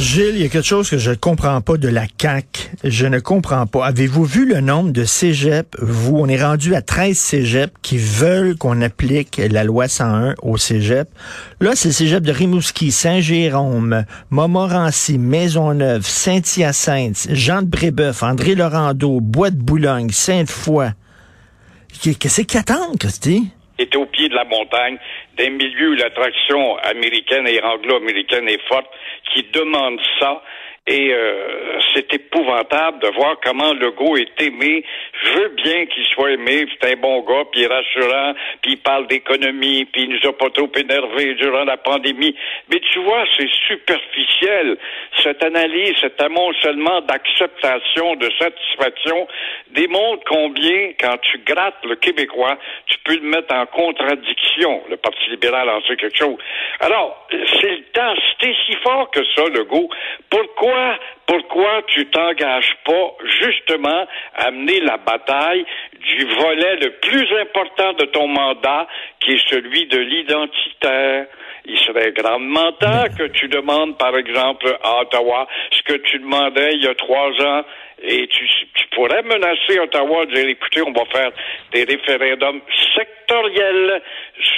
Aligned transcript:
Gilles, 0.00 0.34
il 0.34 0.42
y 0.42 0.44
a 0.44 0.48
quelque 0.48 0.66
chose 0.66 0.90
que 0.90 0.98
je 0.98 1.10
ne 1.10 1.14
comprends 1.14 1.60
pas 1.62 1.78
de 1.78 1.88
la 1.88 2.04
CAQ. 2.20 2.70
Je 2.84 3.06
ne 3.06 3.18
comprends 3.18 3.66
pas. 3.66 3.86
Avez-vous 3.86 4.24
vu 4.24 4.46
le 4.46 4.60
nombre 4.60 4.90
de 4.90 5.04
cégeps? 5.04 5.70
Vous, 5.80 6.18
on 6.18 6.28
est 6.28 6.42
rendu 6.42 6.74
à 6.74 6.82
13 6.82 7.16
cégeps 7.16 7.72
qui 7.82 7.96
veulent 7.96 8.56
qu'on 8.56 8.82
applique 8.82 9.40
la 9.50 9.64
loi 9.64 9.88
101 9.88 10.34
au 10.42 10.58
cégep. 10.58 11.08
Là, 11.60 11.72
c'est 11.74 11.88
le 11.88 11.94
cégep 11.94 12.22
de 12.22 12.32
Rimouski, 12.32 12.92
Saint-Jérôme, 12.92 14.04
Montmorency, 14.30 15.18
Maisonneuve, 15.18 16.04
Saint-Hyacinthe, 16.04 17.28
Jean 17.30 17.62
de 17.62 17.68
Brébeuf, 17.68 18.22
André 18.22 18.54
Laurando, 18.54 19.20
Bois 19.20 19.50
de 19.50 19.56
Boulogne, 19.56 20.10
Sainte-Foy. 20.10 20.90
Qu'est-ce 22.02 22.42
qu'ils 22.42 22.60
attendent, 22.60 22.98
Christy? 22.98 23.50
au 23.96 24.06
pied 24.06 24.28
de 24.28 24.34
la 24.34 24.44
montagne, 24.44 24.98
des 25.36 25.50
milieux 25.50 25.90
où 25.90 25.94
l'attraction 25.94 26.76
américaine 26.78 27.46
et 27.46 27.62
anglo-américaine 27.62 28.48
est 28.48 28.62
forte, 28.68 28.86
qui 29.32 29.42
demandent 29.52 30.00
ça. 30.18 30.42
Et 30.88 31.12
euh, 31.12 31.80
c'est 31.92 32.14
épouvantable 32.14 33.00
de 33.00 33.08
voir 33.08 33.36
comment 33.42 33.72
Legault 33.72 34.16
est 34.16 34.40
aimé. 34.40 34.84
Je 35.24 35.30
veux 35.32 35.48
bien 35.48 35.86
qu'il 35.86 36.04
soit 36.06 36.30
aimé, 36.30 36.66
c'est 36.70 36.92
un 36.92 36.96
bon 36.96 37.22
gars, 37.22 37.42
puis 37.50 37.66
rassurant, 37.66 38.34
puis 38.62 38.72
il 38.72 38.78
parle 38.78 39.08
d'économie, 39.08 39.84
puis 39.86 40.02
il 40.02 40.10
nous 40.10 40.28
a 40.28 40.32
pas 40.32 40.48
trop 40.50 40.70
énervé 40.76 41.34
durant 41.34 41.64
la 41.64 41.76
pandémie. 41.76 42.36
Mais 42.70 42.78
tu 42.92 43.00
vois, 43.00 43.24
c'est 43.36 43.50
superficiel. 43.66 44.76
Cette 45.24 45.42
analyse, 45.42 45.94
cet 46.00 46.22
amoncellement 46.22 47.00
d'acceptation, 47.00 48.14
de 48.14 48.30
satisfaction 48.38 49.26
démontre 49.70 50.22
combien, 50.28 50.92
quand 51.00 51.18
tu 51.22 51.38
grattes 51.38 51.84
le 51.84 51.96
Québécois, 51.96 52.58
tu 52.86 52.96
peux 53.04 53.16
le 53.16 53.28
mettre 53.28 53.52
en 53.52 53.66
contradiction. 53.66 54.82
Le 54.88 54.96
Parti 54.98 55.30
libéral 55.30 55.68
en 55.68 55.80
sait 55.82 55.96
quelque 55.96 56.16
chose. 56.16 56.38
Alors, 56.78 57.26
c'est 57.60 57.70
le 57.70 57.82
temps, 57.92 58.14
c'était 58.30 58.54
si 58.66 58.74
fort 58.84 59.10
que 59.10 59.24
ça, 59.34 59.48
Legault. 59.48 59.90
Pourquoi 60.30 60.75
pourquoi, 61.26 61.82
tu 61.88 62.06
t'engages 62.06 62.76
pas 62.84 63.14
justement 63.40 64.06
à 64.34 64.50
mener 64.50 64.80
la 64.80 64.96
bataille 64.96 65.64
du 66.00 66.24
volet 66.24 66.76
le 66.76 66.90
plus 67.00 67.26
important 67.40 67.92
de 67.94 68.06
ton 68.06 68.28
mandat, 68.28 68.86
qui 69.20 69.32
est 69.32 69.48
celui 69.48 69.86
de 69.86 69.98
l'identitaire? 69.98 71.26
Il 71.64 71.78
serait 71.80 72.12
grandement 72.12 72.70
temps 72.72 73.06
que 73.18 73.24
tu 73.28 73.48
demandes, 73.48 73.98
par 73.98 74.16
exemple, 74.16 74.76
à 74.84 75.00
Ottawa, 75.00 75.48
ce 75.72 75.82
que 75.82 75.98
tu 75.98 76.18
demandais 76.20 76.74
il 76.74 76.84
y 76.84 76.86
a 76.86 76.94
trois 76.94 77.30
ans, 77.42 77.64
et 78.02 78.26
tu, 78.28 78.46
tu 78.74 78.86
pourrais 78.94 79.22
menacer 79.22 79.80
Ottawa 79.80 80.26
de 80.26 80.34
dire, 80.34 80.48
écoutez, 80.48 80.82
on 80.82 80.92
va 80.92 81.04
faire 81.06 81.30
des 81.72 81.84
référendums 81.84 82.60
sectoriels 82.94 84.02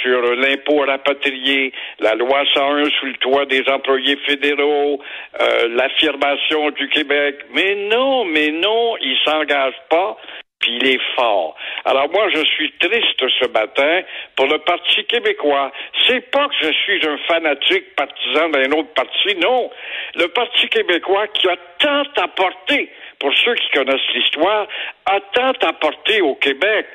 sur 0.01 0.35
l'impôt 0.35 0.79
rapatrié, 0.79 1.71
la 1.99 2.15
loi 2.15 2.43
101 2.53 2.89
sous 2.99 3.05
le 3.05 3.13
toit 3.13 3.45
des 3.45 3.63
employés 3.69 4.17
fédéraux, 4.25 5.01
euh, 5.39 5.67
l'affirmation 5.69 6.69
du 6.71 6.89
Québec. 6.89 7.35
Mais 7.53 7.75
non, 7.89 8.25
mais 8.25 8.51
non, 8.51 8.97
il 9.01 9.17
s'engage 9.25 9.75
pas 9.89 10.17
puis 10.59 10.75
il 10.75 10.87
est 10.87 11.01
fort. 11.15 11.55
Alors 11.85 12.09
moi, 12.11 12.29
je 12.29 12.43
suis 12.45 12.71
triste 12.79 13.23
ce 13.39 13.47
matin 13.47 14.01
pour 14.35 14.47
le 14.47 14.57
Parti 14.59 15.03
québécois. 15.05 15.71
C'est 16.07 16.29
pas 16.31 16.47
que 16.47 16.55
je 16.61 16.71
suis 16.71 17.07
un 17.07 17.17
fanatique 17.27 17.95
partisan 17.95 18.49
d'un 18.49 18.71
autre 18.71 18.93
parti, 18.93 19.35
non. 19.37 19.69
Le 20.15 20.27
Parti 20.27 20.67
québécois 20.69 21.27
qui 21.27 21.47
a 21.47 21.55
tant 21.79 22.03
apporté, 22.21 22.91
pour 23.19 23.33
ceux 23.33 23.55
qui 23.55 23.69
connaissent 23.71 24.13
l'histoire, 24.13 24.67
a 25.05 25.19
tant 25.33 25.67
apporté 25.67 26.21
au 26.21 26.35
Québec. 26.35 26.85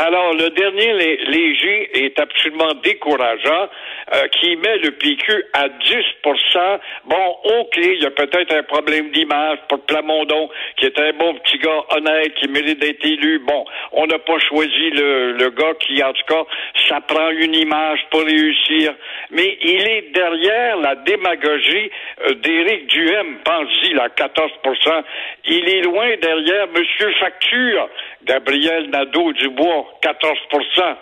Alors, 0.00 0.32
le 0.32 0.50
dernier 0.50 0.92
léger 1.26 2.04
est 2.04 2.20
absolument 2.20 2.72
décourageant, 2.84 3.68
euh, 4.14 4.28
qui 4.28 4.54
met 4.54 4.78
le 4.78 4.92
PQ 4.92 5.44
à 5.54 5.68
10% 5.68 6.78
Bon, 7.04 7.36
OK, 7.44 7.76
il 7.78 8.00
y 8.00 8.06
a 8.06 8.10
peut-être 8.12 8.54
un 8.54 8.62
problème 8.62 9.10
d'image 9.10 9.58
pour 9.68 9.80
Plamondon, 9.86 10.50
qui 10.76 10.86
est 10.86 10.98
un 11.00 11.12
bon 11.14 11.34
petit 11.34 11.58
gars 11.58 11.84
honnête, 11.96 12.32
qui 12.36 12.48
mérite 12.48 12.78
d'être 12.78 13.04
élu. 13.04 13.40
Bon, 13.40 13.64
on 13.90 14.06
n'a 14.06 14.20
pas 14.20 14.38
choisi 14.38 14.90
le, 14.90 15.32
le 15.32 15.50
gars 15.50 15.74
qui, 15.80 16.00
en 16.00 16.12
tout 16.12 16.26
cas, 16.28 16.44
ça 16.88 17.00
prend 17.00 17.30
une 17.30 17.56
image 17.56 17.98
pour 18.12 18.22
réussir. 18.22 18.94
Mais 19.32 19.58
il 19.62 19.88
est 19.88 20.12
derrière 20.14 20.76
la 20.76 20.94
démagogie 20.94 21.90
euh, 22.28 22.34
d'Éric 22.34 22.86
Duhem, 22.86 23.38
pense-y, 23.44 23.94
là, 23.94 24.08
14% 24.16 25.02
Il 25.46 25.68
est 25.68 25.82
loin 25.82 26.08
derrière 26.22 26.68
Monsieur 26.68 27.10
Facture, 27.18 27.88
Gabriel 28.24 28.90
Nadeau-Dubois, 28.90 29.87
14% 30.02 30.96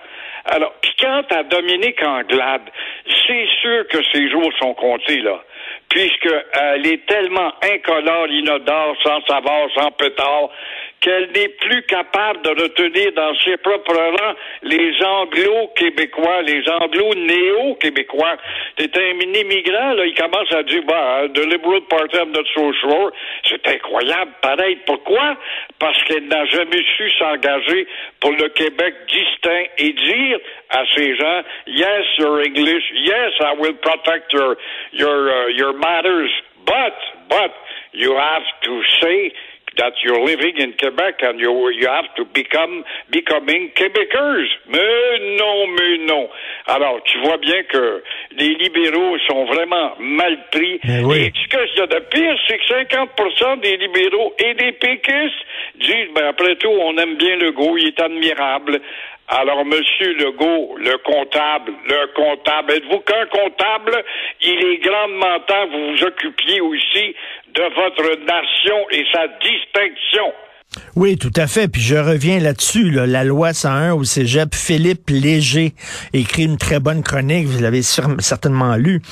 alors, 0.49 0.73
puis 0.81 0.95
quant 1.01 1.25
à 1.31 1.43
Dominique 1.43 2.01
Anglade, 2.05 2.71
c'est 3.27 3.47
sûr 3.61 3.85
que 3.89 3.99
ses 4.13 4.31
jours 4.31 4.49
sont 4.61 4.75
comptés, 4.75 5.19
là 5.19 5.43
puisqu'elle 5.89 6.87
est 6.87 7.07
tellement 7.07 7.53
incolore, 7.63 8.29
inodore, 8.29 8.97
sans 9.03 9.21
savoir, 9.27 9.69
sans 9.75 9.91
pétard, 9.93 10.51
qu'elle 11.01 11.31
n'est 11.33 11.49
plus 11.49 11.83
capable 11.83 12.43
de 12.43 12.51
retenir 12.51 13.12
dans 13.12 13.34
ses 13.45 13.57
propres 13.59 13.95
rangs 13.95 14.34
les 14.62 14.93
anglo-québécois, 15.03 16.43
les 16.43 16.62
anglo-néo-québécois. 16.69 18.37
C'est 18.79 18.97
un 18.97 19.21
immigrant, 19.21 19.93
là, 19.95 20.07
il 20.07 20.15
commence 20.15 20.53
à 20.53 20.62
dire, 20.62 20.83
bah, 20.87 21.23
the 21.33 21.45
Liberal 21.47 21.83
Party 21.89 22.19
of 22.19 22.33
the 22.33 22.45
Social 22.55 23.12
c'est 23.49 23.67
incroyable, 23.69 24.33
pareil. 24.43 24.79
Pourquoi? 24.87 25.37
Parce 25.79 26.03
qu'elle 26.05 26.27
n'a 26.29 26.45
jamais 26.47 26.83
su 26.97 27.11
s'engager 27.19 27.87
pour 28.21 28.33
le 28.33 28.49
Québec 28.51 28.95
distinct 29.09 29.65
et 29.78 29.93
dire 29.93 30.39
à 30.71 30.83
ces 30.95 31.17
gens, 31.17 31.43
yes, 31.67 32.05
you're 32.19 32.41
English, 32.41 32.84
yes, 32.95 33.33
I 33.41 33.55
will 33.59 33.77
protect 33.77 34.33
your, 34.33 34.57
your, 34.93 35.28
uh, 35.28 35.49
your 35.51 35.73
matters, 35.75 36.31
but, 36.67 36.95
but, 37.28 37.53
you 37.93 38.15
have 38.17 38.43
to 38.63 38.83
say 39.01 39.33
that 39.77 39.93
you're 40.05 40.25
living 40.25 40.57
in 40.59 40.73
Quebec 40.79 41.23
and 41.23 41.39
you, 41.39 41.71
you 41.71 41.87
have 41.89 42.09
to 42.17 42.25
become 42.33 42.85
becoming 43.11 43.71
Québécois. 43.75 44.47
Mais 44.69 45.37
non, 45.39 45.67
mais 45.69 45.99
non. 46.07 46.29
Alors, 46.67 47.03
tu 47.05 47.19
vois 47.21 47.37
bien 47.39 47.63
que 47.65 48.03
les 48.33 48.55
libéraux 48.55 49.19
sont 49.29 49.45
vraiment 49.45 49.95
mal 49.99 50.39
pris. 50.51 50.81
Et 50.85 51.33
ce 51.33 51.49
qu'il 51.49 51.77
y 51.77 51.81
a 51.81 51.87
de 51.87 51.99
pire, 52.11 52.37
c'est 52.49 52.59
que 52.59 52.67
50 52.67 53.61
des 53.61 53.77
libéraux 53.77 54.35
et 54.39 54.55
des 54.55 54.73
péquistes 54.73 55.45
disent, 55.77 56.13
ben, 56.15 56.27
après 56.29 56.57
tout, 56.57 56.69
on 56.69 56.97
aime 56.97 57.17
bien 57.17 57.37
le 57.37 57.53
goût, 57.53 57.77
il 57.79 57.89
est 57.89 58.01
admirable. 58.01 58.81
Alors, 59.29 59.65
Monsieur 59.65 60.13
Legault, 60.15 60.77
le 60.79 60.99
comptable, 60.99 61.73
le 61.85 62.07
comptable, 62.15 62.75
êtes-vous 62.75 63.01
qu'un 63.01 63.27
comptable? 63.27 64.05
Il 64.41 64.65
est 64.65 64.77
grandement 64.79 65.41
temps 65.41 65.67
que 65.67 65.73
vous 65.73 65.97
vous 65.97 66.05
occupiez 66.05 66.61
aussi 66.61 67.17
de 67.56 67.62
votre 67.75 68.19
nation 68.27 68.87
et 68.91 69.05
sa 69.12 69.27
distinction. 69.28 70.33
Oui, 70.94 71.16
tout 71.16 71.32
à 71.37 71.47
fait. 71.47 71.69
Puis 71.69 71.82
je 71.82 71.97
reviens 71.97 72.38
là-dessus. 72.38 72.91
La 72.91 73.25
loi 73.25 73.53
101 73.53 73.93
au 73.93 74.04
cégep, 74.04 74.54
Philippe 74.54 75.10
Léger 75.10 75.75
écrit 76.12 76.44
une 76.44 76.56
très 76.56 76.81
bonne 76.81 77.03
chronique, 77.03 77.47
vous 77.47 77.59
l'avez 77.59 77.82
certainement 77.82 78.77
lu. 78.77 79.03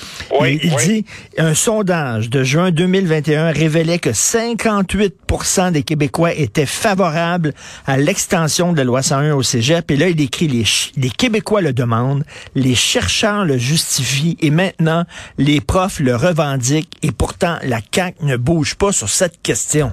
Oui, 0.41 0.59
il, 0.63 0.75
dit, 0.77 1.05
un 1.39 1.55
sondage 1.55 2.31
de 2.31 2.43
juin 2.43 2.71
2021 2.71 3.51
révélait 3.53 3.99
que 3.99 4.11
58% 4.11 5.73
des 5.73 5.83
Québécois 5.83 6.33
étaient 6.33 6.67
favorables 6.67 7.53
à 7.87 7.97
l'extension 7.97 8.73
de 8.73 8.79
la 8.79 8.85
loi 8.85 9.03
101 9.03 9.35
au 9.35 9.43
cégep. 9.43 9.91
Et 9.91 9.97
là, 9.97 10.09
il 10.09 10.21
écrit, 10.21 10.49
les, 10.49 10.65
les 10.97 11.11
Québécois 11.11 11.61
le 11.61 11.73
demandent, 11.73 12.25
les 12.55 12.75
chercheurs 12.75 13.45
le 13.45 13.59
justifient 13.59 14.37
et 14.41 14.51
maintenant, 14.51 15.05
les 15.39 15.61
profs 15.61 16.01
le 16.01 16.17
revendiquent. 16.17 16.97
Et 17.03 17.13
pourtant, 17.13 17.59
la 17.63 17.81
CAQ 17.95 18.25
ne 18.25 18.37
bouge 18.37 18.75
pas 18.75 18.93
sur 18.93 19.09
cette 19.09 19.43
question 19.43 19.93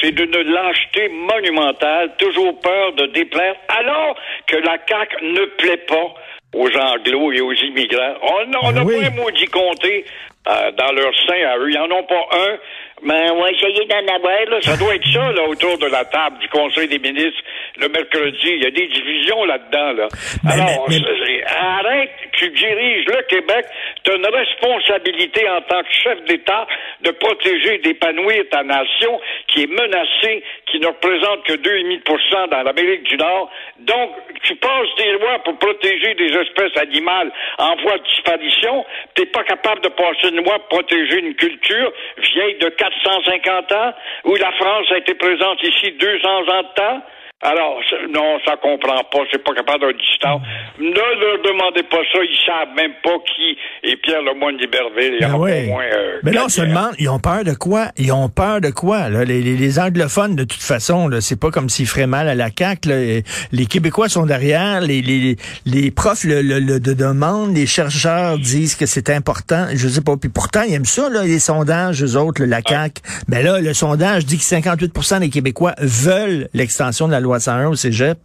c'est 0.00 0.12
d'une 0.12 0.52
lâcheté 0.52 1.08
monumentale, 1.08 2.12
toujours 2.18 2.58
peur 2.60 2.92
de 2.92 3.06
déplaire, 3.06 3.56
alors 3.68 4.16
que 4.46 4.56
la 4.56 4.78
CAQ 4.88 5.24
ne 5.24 5.44
plaît 5.56 5.84
pas 5.88 6.14
aux 6.54 6.76
Anglo 6.76 7.32
et 7.32 7.40
aux 7.40 7.52
immigrants. 7.52 8.14
On 8.22 8.46
n'a 8.72 8.84
ben 8.84 8.86
pas 8.86 9.06
un 9.06 9.22
maudit 9.22 9.46
comté 9.46 10.04
euh, 10.48 10.72
dans 10.72 10.92
leur 10.92 11.12
sein 11.26 11.46
à 11.46 11.58
eux. 11.58 11.70
Ils 11.70 11.78
n'en 11.78 11.98
ont 11.98 12.04
pas 12.04 12.26
un. 12.32 12.58
Ben, 13.02 13.30
on 13.32 13.40
va 13.40 13.50
essayer 13.50 13.84
d'en 13.86 14.14
avoir, 14.14 14.44
là. 14.46 14.60
Ça 14.60 14.76
doit 14.76 14.94
être 14.94 15.06
ça, 15.08 15.32
là, 15.32 15.44
autour 15.48 15.78
de 15.78 15.86
la 15.86 16.04
table 16.04 16.38
du 16.38 16.48
Conseil 16.48 16.86
des 16.88 16.98
ministres, 16.98 17.40
le 17.78 17.88
mercredi. 17.88 18.38
Il 18.56 18.62
y 18.62 18.66
a 18.66 18.70
des 18.70 18.86
divisions 18.88 19.44
là-dedans, 19.44 19.92
là. 19.92 20.08
Mais- 20.44 20.52
Alors, 20.52 20.86
mais- 20.88 21.44
arrête, 21.46 22.10
tu 22.32 22.48
diriges 22.50 23.06
le 23.06 23.22
Québec. 23.28 23.64
Tu 24.04 24.10
as 24.10 24.14
une 24.16 24.26
responsabilité 24.26 25.48
en 25.48 25.62
tant 25.62 25.82
que 25.82 25.92
chef 25.92 26.22
d'État 26.24 26.66
de 27.02 27.10
protéger, 27.12 27.78
d'épanouir 27.78 28.44
ta 28.50 28.62
nation 28.62 29.18
qui 29.48 29.62
est 29.62 29.66
menacée, 29.66 30.42
qui 30.66 30.78
ne 30.80 30.88
représente 30.88 31.42
que 31.44 31.54
2,5% 31.54 32.48
dans 32.48 32.62
l'Amérique 32.62 33.04
du 33.04 33.16
Nord. 33.16 33.50
Donc, 33.80 34.10
tu 34.42 34.54
passes 34.56 34.94
des 34.98 35.12
lois 35.12 35.38
pour 35.44 35.58
protéger 35.58 36.14
des 36.14 36.32
espèces 36.34 36.76
animales 36.76 37.32
en 37.58 37.76
voie 37.76 37.98
de 37.98 38.04
disparition. 38.04 38.84
Tu 39.14 39.24
pas 39.26 39.44
capable 39.44 39.80
de 39.82 39.88
passer 39.88 40.28
une 40.28 40.44
loi 40.44 40.58
pour 40.58 40.80
protéger 40.80 41.18
une 41.20 41.34
culture 41.34 41.92
vieille 42.34 42.56
de 42.58 42.68
450 42.90 43.72
ans, 43.72 43.92
où 44.24 44.34
la 44.34 44.52
France 44.52 44.86
a 44.90 44.98
été 44.98 45.14
présente 45.14 45.62
ici 45.62 45.92
200 45.92 46.28
ans 46.28 46.62
de 46.62 46.74
temps. 46.74 47.02
Alors, 47.42 47.78
non, 48.12 48.38
ça 48.44 48.56
comprend 48.60 49.02
pas. 49.10 49.20
C'est 49.32 49.42
pas 49.42 49.54
capable 49.54 49.80
d'un 49.80 49.96
distance. 49.98 50.42
Ne 50.78 50.90
leur 50.90 51.42
demandez 51.42 51.82
pas 51.84 51.96
ça. 52.12 52.18
Ils 52.22 52.38
savent 52.44 52.74
même 52.76 52.92
pas 53.02 53.16
qui 53.34 53.56
est 53.90 53.96
Pierre 53.96 54.20
Lemoyne 54.20 54.58
d'Iberville. 54.58 55.16
Ben 55.20 55.34
oui. 55.38 55.66
moins, 55.68 55.84
euh, 55.84 56.18
Mais 56.22 56.32
là, 56.32 56.42
on 56.44 56.48
se 56.50 56.60
demande, 56.60 56.92
ils 56.98 57.08
ont 57.08 57.18
peur 57.18 57.42
de 57.44 57.54
quoi? 57.54 57.86
Ils 57.96 58.12
ont 58.12 58.28
peur 58.28 58.60
de 58.60 58.68
quoi? 58.68 59.08
Là? 59.08 59.24
Les, 59.24 59.40
les- 59.40 59.56
les 59.56 59.78
anglophones, 59.78 60.36
de 60.36 60.44
toute 60.44 60.60
façon, 60.62 61.08
c'est 61.22 61.40
pas 61.40 61.50
comme 61.50 61.70
s'ils 61.70 61.86
feraient 61.86 62.06
mal 62.06 62.28
à 62.28 62.34
la 62.34 62.48
CAQ. 62.54 62.88
Là. 62.90 63.20
Les 63.52 63.66
Québécois 63.66 64.10
sont 64.10 64.26
derrière, 64.26 64.82
les, 64.82 65.00
les, 65.00 65.36
les 65.64 65.90
profs 65.90 66.24
le, 66.24 66.42
le, 66.42 66.58
le 66.58 66.78
de 66.78 66.92
demandent, 66.92 67.54
les 67.56 67.66
chercheurs 67.66 68.36
disent 68.36 68.74
que 68.74 68.84
c'est 68.84 69.08
important. 69.08 69.66
Je 69.74 69.88
sais 69.88 70.02
pas. 70.02 70.16
Puis 70.18 70.28
pourtant, 70.28 70.60
ils 70.68 70.74
aiment 70.74 70.84
ça, 70.84 71.08
là, 71.08 71.22
les 71.24 71.38
sondages, 71.38 72.02
eux 72.04 72.16
autres, 72.18 72.44
la 72.44 72.60
CAQ. 72.60 73.00
Mais 73.28 73.42
là, 73.42 73.60
le 73.62 73.72
sondage 73.72 74.26
dit 74.26 74.36
que 74.36 74.42
58% 74.44 75.20
des 75.20 75.30
Québécois 75.30 75.72
veulent 75.78 76.48
l'extension 76.52 77.06
de 77.06 77.12
la 77.12 77.20
loi 77.20 77.29
101 77.38 77.68
au 77.68 77.74
cégep? 77.74 78.18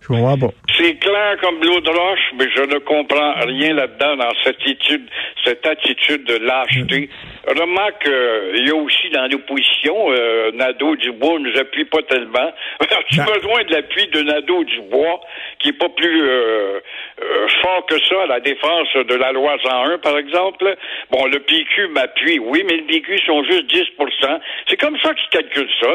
Je 0.00 0.08
comprends 0.08 0.36
pas. 0.36 0.50
C'est 0.76 0.96
clair 0.96 1.36
comme 1.40 1.62
l'eau 1.62 1.80
de 1.80 1.88
roche, 1.88 2.32
mais 2.38 2.46
je 2.54 2.62
ne 2.62 2.78
comprends 2.80 3.34
rien 3.46 3.72
là-dedans 3.74 4.16
dans 4.16 4.32
cette 4.44 4.56
attitude, 4.60 5.08
cette 5.44 5.66
attitude 5.66 6.24
de 6.26 6.36
lâcheté. 6.44 7.08
Remarque, 7.46 8.06
euh, 8.06 8.52
il 8.56 8.66
y 8.66 8.70
a 8.70 8.74
aussi 8.74 9.10
dans 9.10 9.26
l'opposition, 9.30 10.10
euh, 10.12 10.50
Nadeau 10.52 10.96
Dubois 10.96 11.38
nous 11.38 11.56
appuie 11.58 11.84
pas 11.84 12.00
tellement. 12.02 12.52
As-tu 12.80 13.18
Ben- 13.18 13.26
besoin 13.34 13.62
de 13.64 13.72
l'appui 13.72 14.06
de 14.08 14.22
Nadeau 14.22 14.64
Dubois, 14.64 15.20
qui 15.58 15.68
est 15.68 15.78
pas 15.78 15.90
plus 15.90 16.22
euh, 16.22 16.80
euh, 17.22 17.48
fort 17.62 17.84
que 17.86 17.98
ça 18.04 18.22
à 18.22 18.26
la 18.26 18.40
défense 18.40 18.88
de 18.94 19.14
la 19.14 19.32
loi 19.32 19.56
101, 19.62 19.98
par 19.98 20.16
exemple? 20.16 20.74
Bon, 21.10 21.26
le 21.26 21.38
PQ 21.40 21.88
m'appuie, 21.88 22.38
oui, 22.38 22.64
mais 22.66 22.76
le 22.76 22.84
PQ 22.84 23.18
sont 23.26 23.44
juste 23.44 23.64
10% 23.72 24.40
C'est 24.68 24.80
comme 24.80 24.98
ça 25.00 25.12
qu'ils 25.14 25.28
calculent 25.30 25.68
ça. 25.80 25.88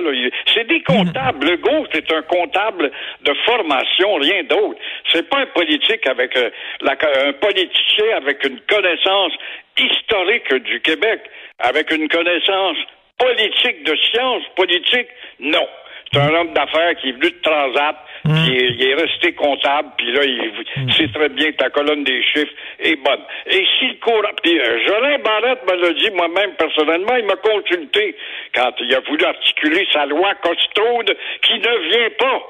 C'est 0.54 0.68
des 0.68 0.82
comptables. 0.84 1.48
Le 1.50 1.58
gauche 1.58 1.88
est 1.94 2.12
un 2.14 2.22
comptable 2.22 2.92
de 3.24 3.34
formation, 3.46 4.16
rien 4.16 4.44
d'autre. 4.44 4.80
C'est 5.12 5.28
pas 5.28 5.40
un 5.40 5.48
politique 5.48 6.06
avec 6.06 6.38
euh, 6.38 6.50
la, 6.82 6.92
un 7.28 7.34
politicien 7.34 8.18
avec 8.18 8.44
une 8.46 8.60
connaissance 8.70 9.34
historique 9.80 10.54
du 10.54 10.82
Québec, 10.82 11.22
avec 11.60 11.92
une 11.92 12.08
connaissance 12.08 12.78
politique 13.18 13.84
de 13.84 13.96
science 13.96 14.44
politique, 14.56 15.08
non. 15.40 15.68
C'est 16.12 16.20
un 16.20 16.34
homme 16.34 16.54
d'affaires 16.54 16.96
qui 16.96 17.10
est 17.10 17.12
venu 17.12 17.30
de 17.30 17.42
Transat, 17.44 17.96
qui 18.26 18.56
est, 18.56 18.70
il 18.72 18.90
est 18.90 18.96
resté 18.96 19.34
comptable, 19.34 19.90
puis 19.98 20.12
là, 20.12 20.22
il 20.24 20.94
sait 20.94 21.08
très 21.14 21.30
bien 21.30 21.52
que 21.52 21.64
la 21.64 21.70
colonne 21.70 22.04
des 22.04 22.24
chiffres 22.24 22.54
est 22.80 22.96
bonne. 22.96 23.22
Et 23.46 23.64
si 23.78 23.90
le 23.90 24.00
courant... 24.02 24.34
Puis 24.42 24.60
euh, 24.60 24.88
Jolin 24.88 25.20
Barrette 25.20 25.62
me 25.70 25.76
l'a 25.76 25.94
dit 25.94 26.10
moi-même 26.12 26.54
personnellement, 26.58 27.16
il 27.16 27.26
m'a 27.26 27.36
consulté 27.36 28.16
quand 28.56 28.72
il 28.80 28.96
a 28.96 29.02
voulu 29.02 29.24
articuler 29.24 29.88
sa 29.94 30.08
loi 30.08 30.34
costaude 30.42 31.16
qui 31.44 31.60
ne 31.60 31.90
vient 31.90 32.10
pas. 32.18 32.42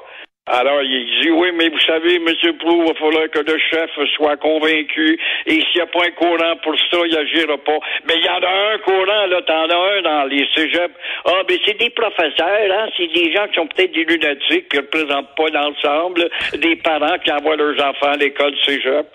Alors, 0.52 0.82
il 0.82 1.06
dit, 1.20 1.30
oui, 1.30 1.50
mais 1.54 1.68
vous 1.68 1.78
savez, 1.80 2.16
M. 2.16 2.26
Prou, 2.58 2.82
il 2.82 3.16
va 3.16 3.28
que 3.28 3.38
le 3.38 3.58
chef 3.70 3.90
soit 4.16 4.36
convaincu. 4.36 5.18
Et 5.46 5.60
s'il 5.60 5.76
n'y 5.76 5.80
a 5.82 5.86
pas 5.86 6.06
un 6.06 6.10
courant 6.10 6.56
pour 6.62 6.74
ça, 6.90 6.98
il 7.06 7.14
n'agira 7.14 7.56
pas. 7.58 7.78
Mais 8.04 8.14
il 8.16 8.24
y 8.24 8.28
en 8.28 8.42
a 8.42 8.74
un 8.74 8.78
courant, 8.78 9.26
là, 9.26 9.42
t'en 9.42 9.68
as 9.68 9.98
un 9.98 10.02
dans 10.02 10.24
les 10.24 10.44
cégeps. 10.54 10.94
Ah, 11.24 11.42
ben 11.46 11.56
c'est 11.64 11.78
des 11.78 11.90
professeurs, 11.90 12.72
hein, 12.72 12.88
c'est 12.96 13.12
des 13.12 13.32
gens 13.32 13.46
qui 13.48 13.54
sont 13.54 13.66
peut-être 13.68 13.92
des 13.92 14.04
lunatiques, 14.04 14.68
qui 14.68 14.76
ne 14.76 14.82
représentent 14.82 15.34
pas 15.36 15.48
l'ensemble, 15.52 16.28
des 16.54 16.76
parents 16.76 17.18
qui 17.18 17.30
envoient 17.30 17.56
leurs 17.56 17.80
enfants 17.84 18.12
à 18.12 18.16
l'école 18.16 18.54
cégep. 18.64 19.06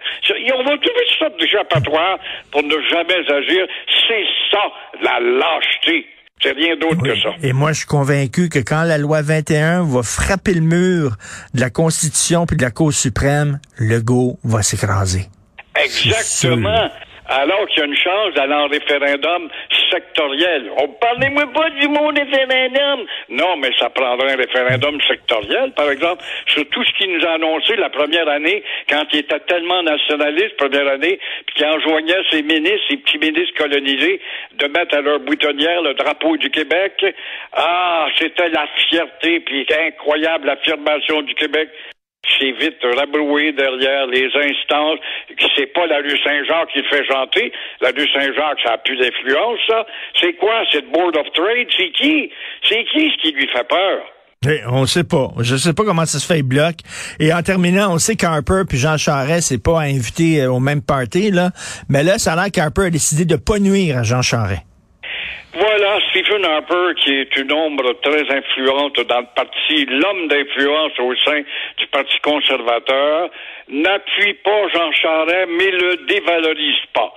On 0.53 0.63
va 0.63 0.77
trouver 0.77 1.05
ça 1.19 1.29
d'échappatoire 1.29 2.19
pour 2.51 2.63
ne 2.63 2.79
jamais 2.89 3.29
agir. 3.29 3.67
C'est 4.07 4.25
ça, 4.51 4.71
la 5.01 5.19
lâcheté. 5.19 6.05
C'est 6.41 6.51
rien 6.51 6.75
d'autre 6.75 6.97
Oui. 7.01 7.09
que 7.09 7.15
ça. 7.21 7.29
Et 7.41 7.53
moi, 7.53 7.71
je 7.71 7.77
suis 7.79 7.87
convaincu 7.87 8.49
que 8.49 8.59
quand 8.59 8.83
la 8.83 8.97
loi 8.97 9.21
21 9.21 9.83
va 9.83 10.03
frapper 10.03 10.53
le 10.53 10.61
mur 10.61 11.15
de 11.53 11.61
la 11.61 11.69
Constitution 11.69 12.45
puis 12.45 12.57
de 12.57 12.61
la 12.61 12.71
Cour 12.71 12.93
suprême, 12.93 13.59
le 13.77 13.99
go 14.01 14.37
va 14.43 14.61
s'écraser. 14.61 15.27
Exactement. 15.81 16.89
Alors 17.27 17.67
qu'il 17.67 17.79
y 17.79 17.81
a 17.81 17.85
une 17.85 17.95
chance 17.95 18.33
d'aller 18.35 18.53
en 18.53 18.67
référendum 18.67 19.49
sectoriel. 19.89 20.69
On 20.77 20.87
parlez-moi 20.87 21.45
pas 21.53 21.69
du 21.71 21.87
mot 21.87 22.07
référendum. 22.07 23.05
Non, 23.29 23.57
mais 23.57 23.71
ça 23.79 23.89
prendrait 23.89 24.33
un 24.33 24.37
référendum 24.37 24.99
sectoriel, 25.01 25.71
par 25.71 25.89
exemple, 25.89 26.23
sur 26.47 26.67
tout 26.69 26.83
ce 26.83 26.91
qu'il 26.93 27.17
nous 27.17 27.25
a 27.25 27.33
annoncé 27.33 27.75
la 27.77 27.89
première 27.89 28.27
année, 28.27 28.63
quand 28.89 29.03
il 29.11 29.19
était 29.19 29.39
tellement 29.41 29.81
nationaliste, 29.83 30.55
première 30.57 30.87
année, 30.87 31.19
puis 31.47 31.55
qui 31.55 31.65
enjoignait 31.65 32.23
ses 32.29 32.43
ministres, 32.43 32.85
ses 32.89 32.97
petits 32.97 33.17
ministres 33.17 33.57
colonisés, 33.57 34.21
de 34.53 34.67
mettre 34.67 34.95
à 34.95 35.01
leur 35.01 35.19
boutonnière 35.19 35.81
le 35.81 35.93
drapeau 35.95 36.37
du 36.37 36.49
Québec. 36.49 37.05
Ah, 37.53 38.07
c'était 38.19 38.49
la 38.49 38.67
fierté, 38.89 39.39
puis 39.39 39.65
incroyable 39.87 40.49
affirmation 40.49 41.21
du 41.23 41.33
Québec 41.33 41.69
c'est 42.39 42.51
vite 42.51 42.77
rabroué 42.97 43.51
derrière 43.53 44.07
les 44.07 44.27
instances. 44.35 44.99
C'est 45.55 45.73
pas 45.73 45.87
la 45.87 45.97
rue 45.97 46.17
Saint-Jacques 46.23 46.69
qui 46.73 46.79
le 46.79 46.89
fait 46.89 47.05
chanter. 47.05 47.51
La 47.81 47.89
rue 47.89 48.07
Saint-Jacques, 48.13 48.59
ça 48.63 48.73
a 48.73 48.77
plus 48.79 48.97
d'influence, 48.97 49.59
ça. 49.67 49.85
C'est 50.19 50.33
quoi, 50.33 50.63
cette 50.71 50.89
Board 50.91 51.15
of 51.17 51.27
Trade? 51.33 51.67
C'est 51.77 51.91
qui? 51.91 52.31
C'est 52.67 52.83
qui 52.85 53.11
ce 53.11 53.21
qui 53.21 53.31
lui 53.31 53.47
fait 53.47 53.67
peur? 53.67 54.01
On 54.67 54.85
sait 54.85 55.03
pas. 55.03 55.31
Je 55.39 55.55
sais 55.55 55.73
pas 55.73 55.83
comment 55.83 56.05
ça 56.05 56.19
se 56.19 56.27
fait, 56.27 56.43
bloque. 56.43 56.77
Et 57.19 57.33
en 57.33 57.41
terminant, 57.41 57.93
on 57.93 57.97
sait 57.97 58.15
qu'Harper 58.15 58.63
puis 58.67 58.77
Jean 58.77 58.97
Charest, 58.97 59.47
c'est 59.47 59.63
pas 59.63 59.81
invité 59.81 60.41
euh, 60.41 60.51
au 60.51 60.59
même 60.59 60.81
party, 60.83 61.31
là. 61.31 61.49
Mais 61.89 62.03
là, 62.03 62.19
ça 62.19 62.33
a 62.33 62.35
l'air 62.35 62.51
qu'Harper 62.51 62.85
a 62.85 62.89
décidé 62.89 63.25
de 63.25 63.37
pas 63.37 63.57
nuire 63.59 63.97
à 63.97 64.03
Jean 64.03 64.21
Charest. 64.21 64.61
Voilà, 65.53 65.99
Stephen 66.09 66.43
Harper, 66.43 66.93
qui 67.01 67.13
est 67.13 67.37
une 67.37 67.51
ombre 67.53 67.93
très 68.01 68.29
influente 68.29 68.99
dans 69.07 69.21
le 69.21 69.27
parti, 69.35 69.85
l'homme 69.85 70.27
d'influence 70.27 70.91
au 70.99 71.15
sein 71.23 71.41
du 71.77 71.87
Parti 71.87 72.17
conservateur, 72.21 73.29
n'appuie 73.69 74.33
pas 74.43 74.67
Jean 74.73 74.91
Charest, 74.91 75.49
mais 75.49 75.71
le 75.71 76.05
dévalorise 76.07 76.85
pas. 76.93 77.13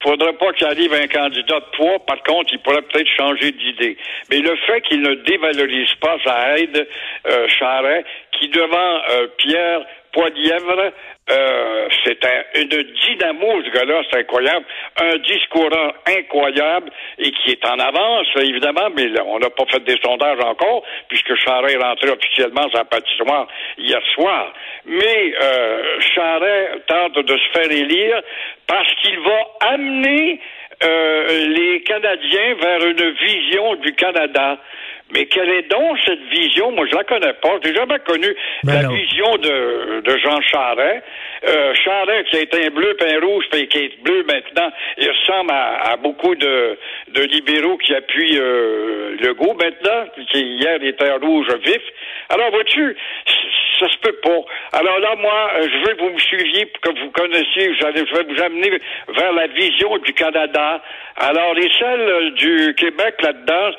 Faudrait 0.00 0.34
pas 0.34 0.52
qu'il 0.52 0.66
arrive 0.66 0.94
un 0.94 1.08
candidat 1.08 1.58
de 1.58 1.76
poids. 1.76 1.98
Par 2.06 2.22
contre, 2.22 2.52
il 2.52 2.60
pourrait 2.60 2.82
peut-être 2.82 3.08
changer 3.16 3.50
d'idée. 3.50 3.96
Mais 4.30 4.38
le 4.38 4.54
fait 4.66 4.80
qu'il 4.82 5.02
ne 5.02 5.14
dévalorise 5.14 5.92
pas, 5.94 6.16
ça 6.24 6.56
aide 6.58 6.86
euh, 7.26 7.48
Charest, 7.48 8.06
qui 8.32 8.48
devant 8.48 9.00
euh, 9.10 9.26
Pierre 9.38 9.80
Poilièvre, 10.12 10.92
euh, 11.30 11.88
c'est 12.04 12.24
un, 12.24 12.60
une 12.60 12.68
dynamo, 12.68 13.62
ce 13.62 13.70
gars-là, 13.70 14.02
c'est 14.10 14.20
incroyable. 14.20 14.64
Un 15.00 15.16
discours 15.18 15.70
incroyable 16.06 16.90
et 17.18 17.30
qui 17.32 17.50
est 17.50 17.66
en 17.66 17.78
avance, 17.78 18.26
évidemment, 18.36 18.88
mais 18.96 19.08
là, 19.08 19.22
on 19.26 19.38
n'a 19.40 19.50
pas 19.50 19.66
fait 19.66 19.82
des 19.84 19.98
sondages 20.02 20.40
encore, 20.44 20.84
puisque 21.08 21.34
Charest 21.34 21.74
est 21.74 21.82
rentré 21.82 22.08
officiellement 22.10 22.68
sa 22.72 22.84
patinoire 22.84 23.48
hier 23.76 24.00
soir. 24.14 24.52
Mais 24.88 25.34
euh, 25.42 26.00
Charest 26.14 26.86
tente 26.86 27.18
de 27.18 27.36
se 27.36 27.48
faire 27.58 27.70
élire 27.70 28.22
parce 28.66 28.92
qu'il 29.02 29.18
va 29.20 29.68
amener 29.72 30.40
euh, 30.82 31.46
les 31.48 31.82
Canadiens 31.82 32.54
vers 32.60 32.86
une 32.86 33.10
vision 33.26 33.74
du 33.76 33.94
Canada. 33.94 34.58
Mais 35.10 35.24
quelle 35.24 35.48
est 35.48 35.70
donc 35.70 35.98
cette 36.06 36.22
vision? 36.30 36.70
Moi, 36.70 36.86
je 36.90 36.94
la 36.94 37.02
connais 37.04 37.32
pas. 37.32 37.56
J'ai 37.64 37.74
jamais 37.74 37.98
connu 38.00 38.28
Ben 38.62 38.74
la 38.74 38.82
non. 38.82 38.94
vision 38.94 39.36
de, 39.38 40.00
de 40.00 40.18
Jean 40.18 40.38
Charest. 40.42 41.02
Euh, 41.48 41.72
Charest, 41.82 42.28
qui 42.28 42.36
a 42.36 42.40
été 42.40 42.66
un 42.66 42.70
bleu, 42.70 42.94
puis 42.98 43.10
un 43.14 43.20
rouge, 43.20 43.44
puis 43.50 43.66
qui 43.68 43.78
est 43.78 44.02
bleu 44.02 44.22
maintenant, 44.24 44.70
il 44.98 45.08
ressemble 45.08 45.50
à, 45.50 45.92
à 45.92 45.96
beaucoup 45.96 46.34
de, 46.34 46.76
de 47.08 47.22
libéraux 47.22 47.78
qui 47.78 47.94
appuient 47.94 48.38
euh, 48.38 49.16
Legault 49.22 49.54
maintenant, 49.54 50.04
qui 50.30 50.40
hier 50.42 50.82
était 50.82 51.08
un 51.08 51.18
rouge 51.18 51.48
vif. 51.64 51.82
Alors, 52.28 52.50
vois-tu, 52.50 52.94
ça 53.78 53.88
se 53.88 53.98
peut 53.98 54.16
pas. 54.22 54.40
Alors 54.78 54.98
là, 54.98 55.14
moi, 55.16 55.50
euh, 55.56 55.68
je 55.70 55.78
veux 55.78 55.94
que 55.94 56.02
vous 56.02 56.10
me 56.10 56.18
suiviez, 56.18 56.66
que 56.82 56.90
vous 56.90 57.10
connaissiez, 57.10 57.74
je 57.74 57.86
vais 57.86 58.24
vous 58.24 58.42
amener 58.42 58.78
vers 59.08 59.32
la 59.32 59.46
vision 59.48 59.96
du 59.98 60.12
Canada. 60.12 60.82
Alors, 61.16 61.54
les 61.54 61.70
seuls 61.78 62.00
euh, 62.00 62.30
du 62.30 62.74
Québec 62.74 63.14
là-dedans, 63.22 63.70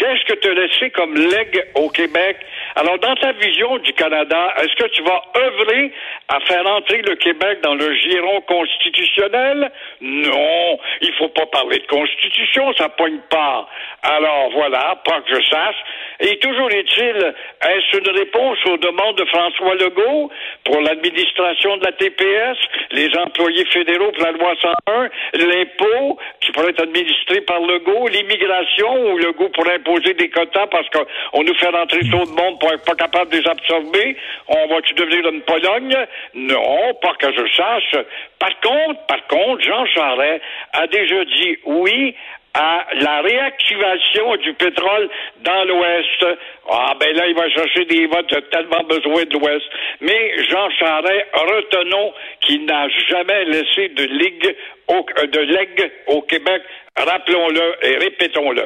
Qu'est-ce 0.00 0.24
que 0.24 0.40
tu 0.40 0.48
as 0.48 0.54
laissé 0.54 0.88
comme 0.90 1.14
legs 1.14 1.62
au 1.74 1.90
Québec? 1.90 2.38
Alors, 2.76 2.98
dans 3.00 3.14
ta 3.16 3.32
vision 3.32 3.76
du 3.78 3.92
Canada, 3.92 4.54
est-ce 4.56 4.74
que 4.76 4.88
tu 4.92 5.02
vas 5.02 5.22
œuvrer 5.36 5.92
à 6.28 6.40
faire 6.40 6.66
entrer 6.66 7.02
le 7.02 7.16
Québec 7.16 7.58
dans 7.62 7.74
le 7.74 7.94
giron 7.96 8.40
constitutionnel? 8.42 9.70
Non, 10.00 10.78
il 11.02 11.12
faut 11.18 11.28
pas 11.28 11.44
parler 11.46 11.80
de 11.80 11.86
constitution, 11.86 12.72
ça 12.78 12.88
poigne 12.88 13.18
pas. 13.28 13.68
Alors, 14.02 14.50
voilà, 14.52 14.98
pas 15.04 15.20
que 15.20 15.34
je 15.34 15.42
sache. 15.50 15.76
Et 16.20 16.38
toujours 16.38 16.70
est-il, 16.70 17.34
est-ce 17.68 17.98
une 17.98 18.16
réponse 18.16 18.58
aux 18.66 18.78
demandes 18.78 19.16
de 19.16 19.26
François 19.26 19.74
Legault 19.74 20.30
pour 20.64 20.80
l'administration 20.80 21.76
de 21.76 21.84
la 21.84 21.92
TPS, 21.92 22.56
les 22.92 23.14
employés 23.18 23.66
fédéraux 23.66 24.12
pour 24.12 24.24
la 24.24 24.32
loi 24.32 24.54
101, 24.86 25.08
l'impôt 25.34 26.18
qui 26.40 26.52
pourrait 26.52 26.70
être 26.70 26.84
administré 26.84 27.42
par 27.42 27.60
Legault, 27.60 28.08
l'immigration 28.08 29.12
où 29.12 29.18
Legault 29.18 29.50
pourrait 29.50 29.78
des 29.98 30.28
quotas 30.30 30.66
parce 30.68 30.88
qu'on 30.90 31.42
nous 31.42 31.54
fait 31.54 31.68
rentrer 31.68 32.00
trop 32.10 32.24
de 32.24 32.30
monde 32.30 32.58
pour 32.60 32.72
être 32.72 32.84
pas 32.84 32.94
capable 32.94 33.30
de 33.32 33.38
les 33.38 33.48
absorber. 33.48 34.16
On 34.48 34.66
va-tu 34.68 34.94
devenir 34.94 35.28
une 35.28 35.42
Pologne? 35.42 35.96
Non, 36.34 36.94
pas 37.02 37.14
que 37.18 37.32
je 37.32 37.54
sache. 37.54 37.96
Par 38.38 38.60
contre, 38.60 39.06
par 39.06 39.26
contre, 39.26 39.62
Jean 39.64 39.84
Charest 39.86 40.42
a 40.72 40.86
déjà 40.86 41.24
dit 41.24 41.58
oui 41.64 42.14
à 42.54 42.86
la 43.00 43.20
réactivation 43.20 44.36
du 44.36 44.52
pétrole 44.54 45.08
dans 45.44 45.64
l'Ouest. 45.64 46.38
Ah 46.68 46.94
ben 46.98 47.14
là, 47.14 47.26
il 47.28 47.34
va 47.34 47.48
chercher 47.50 47.84
des 47.84 48.06
votes, 48.06 48.26
il 48.30 48.36
a 48.36 48.42
tellement 48.42 48.82
besoin 48.88 49.24
de 49.24 49.32
l'Ouest. 49.32 49.64
Mais 50.00 50.44
Jean 50.48 50.68
Charest, 50.78 51.26
retenons 51.34 52.12
qu'il 52.40 52.64
n'a 52.66 52.88
jamais 53.08 53.44
laissé 53.44 53.88
de 53.90 54.04
ligue 54.04 54.56
au, 54.88 55.06
euh, 55.18 55.26
de 55.26 55.40
legs 55.40 55.92
au 56.08 56.22
Québec. 56.22 56.62
Rappelons-le 56.96 57.86
et 57.86 57.96
répétons-le. 57.98 58.64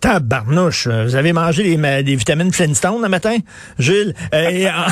Tabarnouche, 0.00 0.86
vous 0.86 1.16
avez 1.16 1.32
mangé 1.32 1.64
des, 1.64 2.14
vitamines 2.14 2.52
Flintstone 2.52 3.02
le 3.02 3.08
matin, 3.08 3.36
Gilles? 3.78 4.14
Euh, 4.32 4.48
et 4.48 4.68
en, 4.68 4.86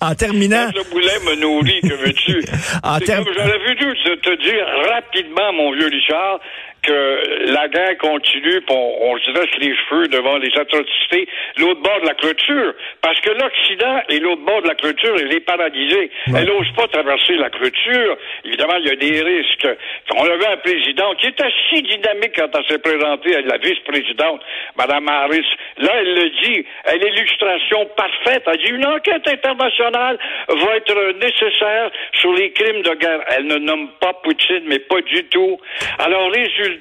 en 0.10 0.14
terminant... 0.14 0.66
Le 0.74 0.90
boulet 0.90 1.18
me 1.24 1.40
nourrit, 1.40 1.80
que 1.82 1.94
veux-tu? 1.94 2.34
Comme 2.82 3.34
j'aurais 3.34 3.58
vu 3.58 3.76
te 3.76 4.42
dire 4.42 4.66
rapidement, 4.92 5.52
mon 5.52 5.72
vieux 5.72 5.86
Richard, 5.86 6.40
que 6.86 7.52
la 7.52 7.68
guerre 7.68 7.98
continue, 7.98 8.60
puis 8.60 8.76
on, 8.76 9.12
on 9.12 9.18
se 9.18 9.30
dresse 9.30 9.56
les 9.58 9.74
cheveux 9.76 10.08
devant 10.08 10.38
les 10.38 10.52
atrocités, 10.56 11.28
l'autre 11.58 11.80
bord 11.80 12.00
de 12.00 12.06
la 12.06 12.14
clôture. 12.14 12.74
Parce 13.02 13.20
que 13.20 13.30
l'Occident 13.30 14.00
et 14.08 14.18
l'autre 14.20 14.42
bord 14.42 14.62
de 14.62 14.68
la 14.68 14.74
clôture, 14.74 15.14
elle 15.18 15.32
est 15.32 15.40
paralysée. 15.40 16.10
Ouais. 16.28 16.40
Elle 16.40 16.46
n'ose 16.46 16.70
pas 16.76 16.86
traverser 16.88 17.34
la 17.36 17.50
clôture. 17.50 18.16
Évidemment, 18.44 18.76
il 18.78 18.86
y 18.86 18.90
a 18.90 18.96
des 18.96 19.22
risques. 19.22 19.68
On 20.16 20.24
avait 20.24 20.46
un 20.46 20.56
président 20.58 21.14
qui 21.16 21.26
était 21.28 21.50
si 21.68 21.82
dynamique 21.82 22.32
quand 22.36 22.48
elle 22.56 22.66
s'est 22.68 22.78
présentée 22.78 23.36
à 23.36 23.40
la 23.42 23.58
vice-présidente, 23.58 24.40
Mme 24.76 25.08
Harris. 25.08 25.46
Là, 25.78 25.90
elle 26.00 26.14
le 26.14 26.30
dit. 26.42 26.64
Elle 26.84 27.02
est 27.02 27.10
l'illustration 27.10 27.86
parfaite. 27.96 28.44
Elle 28.46 28.58
dit 28.58 28.70
une 28.70 28.86
enquête 28.86 29.26
internationale 29.28 30.18
va 30.48 30.76
être 30.76 31.12
nécessaire 31.20 31.90
sur 32.14 32.32
les 32.34 32.52
crimes 32.52 32.82
de 32.82 32.94
guerre. 32.94 33.20
Elle 33.36 33.46
ne 33.46 33.58
nomme 33.58 33.90
pas 34.00 34.12
Poutine, 34.22 34.62
mais 34.66 34.78
pas 34.78 35.00
du 35.02 35.24
tout. 35.24 35.58
Alors, 35.98 36.30
résultat, 36.30 36.75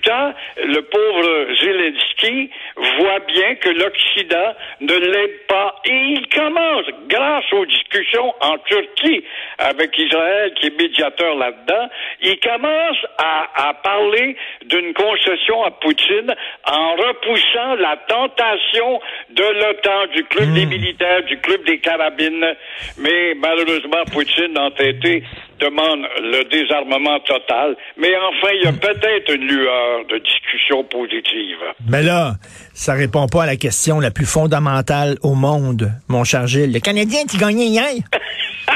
le 0.58 0.82
pauvre 0.82 1.54
Zelensky 1.62 2.50
voit 2.98 3.20
bien 3.20 3.56
que 3.56 3.70
l'Occident 3.70 4.56
ne 4.82 4.94
l'aide 4.94 5.48
pas. 5.48 5.76
Et 5.86 6.18
il 6.18 6.28
commence, 6.30 6.86
grâce 7.08 7.52
aux 7.54 7.66
discussions 7.66 8.34
en 8.42 8.58
Turquie 8.60 9.24
avec 9.58 9.98
Israël, 9.98 10.54
qui 10.60 10.68
est 10.68 10.82
médiateur 10.82 11.36
là-dedans, 11.36 11.90
il 12.22 12.40
commence 12.40 12.98
à, 13.18 13.70
à 13.70 13.74
parler 13.76 14.36
d'une 14.66 14.94
concession 14.94 15.64
à 15.64 15.72
Poutine 15.72 16.34
en 16.66 16.96
repoussant 16.96 17.76
la 17.76 17.98
tentation 18.08 19.00
de 19.30 19.44
l'OTAN, 19.44 20.08
du 20.14 20.24
club 20.26 20.54
des 20.54 20.66
militaires, 20.66 21.24
du 21.24 21.38
club 21.40 21.64
des 21.66 21.80
carabines. 21.80 22.56
Mais 22.98 23.34
malheureusement, 23.36 24.04
Poutine, 24.12 24.58
entêté, 24.58 25.24
demande 25.60 26.06
le 26.22 26.44
désarmement 26.50 27.20
total. 27.22 27.76
Mais 27.98 28.12
enfin, 28.18 28.54
il 28.54 28.64
y 28.64 28.68
a 28.68 28.74
peut-être 28.74 29.34
une 29.34 29.48
lueur 29.48 30.06
de 30.10 30.18
discussion 30.18 30.84
positive. 30.84 31.58
Mais 31.90 32.04
là, 32.04 32.36
ça 32.74 32.94
répond 32.94 33.28
pas 33.28 33.44
à 33.44 33.46
la 33.46 33.56
question 33.56 34.00
la 34.00 34.12
plus 34.12 34.26
fondamentale 34.26 35.18
au 35.24 35.34
monde, 35.34 35.92
mon 36.08 36.24
cher 36.24 36.48
Gilles. 36.48 36.74
Le 36.74 36.80
Canadien 36.80 37.26
qui 37.26 37.38
gagnait 37.38 37.68
hier? 37.68 37.86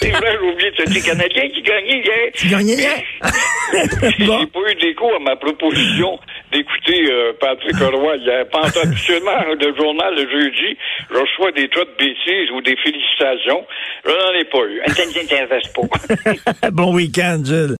C'est 0.00 0.10
vrai, 0.10 0.32
j'ai 0.32 0.38
oublié 0.48 0.70
de 0.70 0.84
dire 0.84 1.04
Canadien 1.04 1.48
qui 1.48 1.62
gagnait 1.62 2.00
hier. 2.00 2.32
Qui 2.34 2.48
gagnait 2.48 2.74
hier? 2.74 3.02
Bon. 4.26 4.40
J'ai 4.40 4.46
pas 4.46 4.60
eu 4.70 4.74
d'écho 4.74 5.10
à 5.14 5.18
ma 5.18 5.34
proposition 5.36 6.18
d'écouter 6.52 7.10
euh, 7.10 7.32
Patrick 7.40 7.78
Roy 7.78 8.16
hier. 8.16 8.44
Habituellement, 8.52 9.32
le 9.58 9.74
journal 9.74 10.14
le 10.14 10.28
jeudi, 10.30 10.76
je 11.10 11.16
reçois 11.16 11.52
des 11.52 11.68
tas 11.68 11.84
de 11.84 11.90
bêtises 11.98 12.50
ou 12.54 12.60
des 12.60 12.76
félicitations. 12.76 13.64
Je 14.04 14.10
n'en 14.10 14.32
ai 14.38 14.44
pas 14.44 14.64
eu. 14.68 14.82
Un 14.82 14.92
Canadien 14.92 15.22
ne 15.22 15.28
t'intéresse 15.28 15.68
pas. 15.68 15.88
bon 16.70 16.92
week-end, 16.94 17.40
Gilles. 17.42 17.70